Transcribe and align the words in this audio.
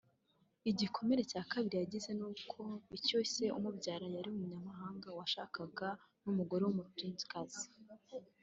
Igikomere 0.71 1.21
cya 1.31 1.43
kabiri 1.51 1.75
yagize 1.77 2.09
ni 2.13 2.23
icy’uko 2.33 2.61
ise 3.25 3.45
umubyara 3.57 4.05
yari 4.15 4.27
umunyamahanga 4.31 5.07
washakanye 5.17 5.89
n’umugore 6.23 6.61
w’umututsikazi 6.63 7.65